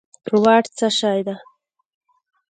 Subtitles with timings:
[0.43, 1.35] واټ څه شی دي